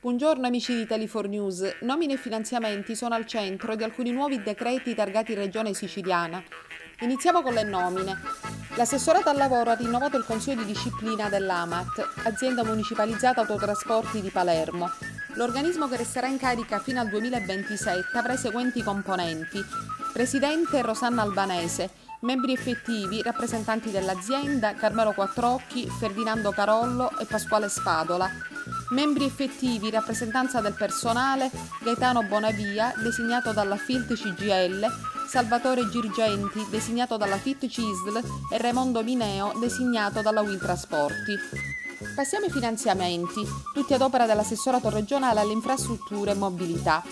Buongiorno 0.00 0.46
amici 0.46 0.76
di 0.76 0.84
Tele4 0.84 1.28
News. 1.28 1.78
Nomine 1.80 2.12
e 2.12 2.16
finanziamenti 2.18 2.94
sono 2.94 3.16
al 3.16 3.26
centro 3.26 3.74
di 3.74 3.82
alcuni 3.82 4.12
nuovi 4.12 4.40
decreti 4.40 4.94
targati 4.94 5.34
Regione 5.34 5.74
Siciliana. 5.74 6.40
Iniziamo 7.00 7.42
con 7.42 7.52
le 7.52 7.64
nomine. 7.64 8.16
L'assessorato 8.76 9.28
al 9.28 9.36
lavoro 9.36 9.70
ha 9.70 9.74
rinnovato 9.74 10.16
il 10.16 10.24
consiglio 10.24 10.62
di 10.62 10.66
disciplina 10.66 11.28
dell'AMAT, 11.28 12.10
azienda 12.26 12.62
municipalizzata 12.62 13.40
autotrasporti 13.40 14.20
di 14.20 14.30
Palermo. 14.30 14.88
L'organismo 15.34 15.88
che 15.88 15.96
resterà 15.96 16.28
in 16.28 16.38
carica 16.38 16.78
fino 16.78 17.00
al 17.00 17.08
2027 17.08 18.16
avrà 18.16 18.34
i 18.34 18.38
seguenti 18.38 18.84
componenti. 18.84 19.60
Presidente 20.12 20.80
Rosanna 20.80 21.22
Albanese, 21.22 21.90
membri 22.20 22.52
effettivi 22.52 23.20
rappresentanti 23.20 23.90
dell'azienda 23.90 24.74
Carmelo 24.74 25.10
Quattrocchi, 25.10 25.88
Ferdinando 25.88 26.52
Carollo 26.52 27.18
e 27.18 27.24
Pasquale 27.24 27.68
Spadola. 27.68 28.57
Membri 28.90 29.24
effettivi, 29.24 29.90
rappresentanza 29.90 30.60
del 30.60 30.72
personale, 30.72 31.50
Gaetano 31.82 32.22
Bonavia, 32.22 32.94
designato 33.02 33.52
dalla 33.52 33.76
FILT 33.76 34.14
CGL, 34.14 34.86
Salvatore 35.28 35.90
Girgenti, 35.90 36.66
designato 36.70 37.18
dalla 37.18 37.36
FIT 37.36 37.66
CISL 37.66 38.22
e 38.50 38.56
Raimondo 38.56 39.02
Mineo, 39.02 39.52
designato 39.60 40.22
dalla 40.22 40.40
Will 40.40 40.58
Trasporti. 40.58 41.36
Passiamo 42.14 42.46
ai 42.46 42.50
finanziamenti, 42.50 43.46
tutti 43.74 43.92
ad 43.92 44.00
opera 44.00 44.24
dell'assessorato 44.24 44.88
regionale 44.88 45.40
alle 45.40 45.52
infrastrutture 45.52 46.30
e 46.30 46.34
mobilità. 46.34 47.02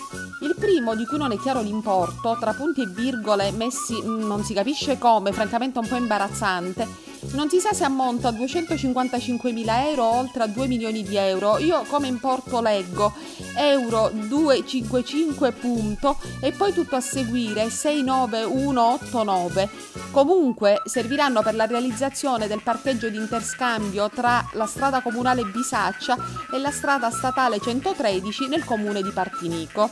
Il 0.41 0.55
primo, 0.57 0.95
di 0.95 1.05
cui 1.05 1.17
non 1.19 1.31
è 1.31 1.37
chiaro 1.37 1.61
l'importo, 1.61 2.37
tra 2.39 2.53
punti 2.53 2.81
e 2.81 2.87
virgole 2.87 3.51
messi 3.51 4.01
non 4.03 4.43
si 4.43 4.55
capisce 4.55 4.97
come, 4.97 5.31
francamente 5.31 5.77
un 5.77 5.87
po' 5.87 5.97
imbarazzante, 5.97 6.87
non 7.31 7.49
si 7.49 7.59
sa 7.59 7.73
se 7.73 7.83
ammonta 7.83 8.29
a 8.29 8.31
255.000 8.31 9.87
euro 9.89 10.03
o 10.03 10.15
oltre 10.17 10.43
a 10.43 10.47
2 10.47 10.67
milioni 10.67 11.03
di 11.03 11.17
euro. 11.17 11.57
Io 11.57 11.83
come 11.87 12.07
importo 12.07 12.61
leggo 12.61 13.13
euro 13.55 14.09
255 14.13 15.51
punto 15.51 16.17
e 16.41 16.51
poi 16.51 16.71
tutto 16.73 16.95
a 16.95 17.01
seguire 17.01 17.69
69189. 17.69 19.69
Comunque 20.11 20.81
serviranno 20.85 21.41
per 21.41 21.55
la 21.55 21.65
realizzazione 21.65 22.47
del 22.47 22.61
parcheggio 22.63 23.09
di 23.09 23.17
interscambio 23.17 24.09
tra 24.09 24.47
la 24.53 24.65
strada 24.65 25.01
comunale 25.01 25.43
Bisaccia 25.43 26.15
e 26.51 26.57
la 26.57 26.71
strada 26.71 27.11
statale 27.11 27.59
113 27.59 28.47
nel 28.47 28.63
comune 28.63 29.01
di 29.01 29.11
Partinico. 29.11 29.91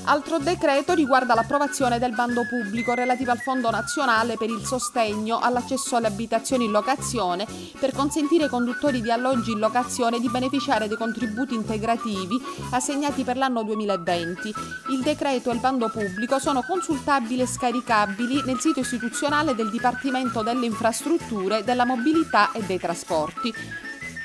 Altro 0.09 0.39
decreto 0.39 0.95
riguarda 0.95 1.35
l'approvazione 1.35 1.99
del 1.99 2.15
bando 2.15 2.47
pubblico 2.47 2.95
relativo 2.95 3.33
al 3.33 3.41
Fondo 3.41 3.71
nazionale 3.71 4.37
per 4.37 4.51
il 4.51 4.65
sostegno 4.65 5.41
all'accesso 5.41 5.97
alle 5.97 6.07
abitazioni 6.07 6.67
in 6.67 6.71
locazione 6.71 7.45
per 7.81 7.91
consentire 7.91 8.45
ai 8.45 8.49
conduttori 8.49 9.03
di 9.03 9.11
alloggi 9.11 9.51
in 9.51 9.59
locazione 9.59 10.21
di 10.21 10.29
beneficiare 10.29 10.87
dei 10.87 10.97
contributi 10.97 11.55
integrativi 11.55 12.41
assegnati 12.71 13.25
per 13.25 13.37
l'anno 13.37 13.65
2020. 13.65 14.55
Il 14.91 15.01
decreto 15.03 15.51
e 15.51 15.55
il 15.55 15.61
bando 15.61 15.89
pubblico 15.89 16.39
sono 16.39 16.63
consultabili 16.63 17.43
e 17.43 17.47
scaricabili 17.47 18.43
nel 18.45 18.61
sito 18.61 18.79
istituzionale 18.79 19.57
del 19.57 19.71
Dipartimento 19.71 20.43
delle 20.43 20.67
Infrastrutture, 20.67 21.65
della 21.65 21.85
Mobilità 21.85 22.53
e 22.53 22.63
dei 22.63 22.79
Trasporti. 22.79 23.53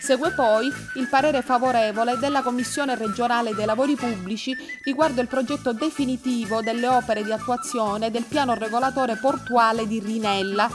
Segue 0.01 0.31
poi 0.31 0.65
il 0.95 1.07
parere 1.07 1.43
favorevole 1.43 2.17
della 2.17 2.41
Commissione 2.41 2.95
regionale 2.95 3.53
dei 3.53 3.65
lavori 3.65 3.95
pubblici 3.95 4.57
riguardo 4.83 5.21
il 5.21 5.27
progetto 5.27 5.73
definitivo 5.73 6.61
delle 6.61 6.87
opere 6.87 7.23
di 7.23 7.31
attuazione 7.31 8.09
del 8.09 8.23
piano 8.23 8.55
regolatore 8.55 9.17
portuale 9.17 9.85
di 9.85 9.99
Rinella, 9.99 10.67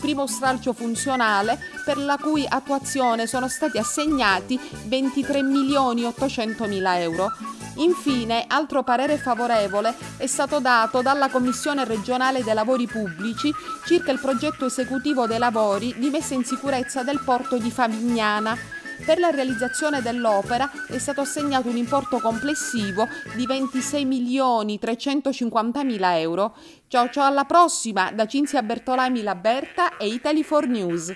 primo 0.00 0.26
stralcio 0.26 0.74
funzionale 0.74 1.58
per 1.82 1.96
la 1.96 2.18
cui 2.18 2.44
attuazione 2.46 3.26
sono 3.26 3.48
stati 3.48 3.78
assegnati 3.78 4.60
23 4.84 5.42
milioni 5.42 6.04
800 6.04 6.66
mila 6.66 7.00
euro. 7.00 7.32
Infine, 7.76 8.44
altro 8.46 8.84
parere 8.84 9.16
favorevole 9.16 9.94
è 10.16 10.26
stato 10.26 10.60
dato 10.60 11.02
dalla 11.02 11.28
Commissione 11.28 11.84
regionale 11.84 12.44
dei 12.44 12.54
lavori 12.54 12.86
pubblici 12.86 13.52
circa 13.84 14.12
il 14.12 14.20
progetto 14.20 14.66
esecutivo 14.66 15.26
dei 15.26 15.38
lavori 15.38 15.92
di 15.98 16.08
messa 16.08 16.34
in 16.34 16.44
sicurezza 16.44 17.02
del 17.02 17.20
porto 17.24 17.58
di 17.58 17.70
Favignana. 17.72 18.56
Per 19.04 19.18
la 19.18 19.30
realizzazione 19.30 20.02
dell'opera 20.02 20.70
è 20.86 20.98
stato 20.98 21.22
assegnato 21.22 21.68
un 21.68 21.76
importo 21.76 22.20
complessivo 22.20 23.08
di 23.34 23.44
26 23.44 24.04
milioni 24.04 24.78
350 24.78 25.82
mila 25.82 26.16
euro. 26.18 26.54
Ciao 26.86 27.10
ciao 27.10 27.26
alla 27.26 27.44
prossima 27.44 28.12
da 28.12 28.26
Cinzia 28.26 28.62
Bertolami 28.62 29.22
Laberta 29.22 29.96
e 29.96 30.06
Italy 30.06 30.44
4 30.44 30.70
News. 30.70 31.12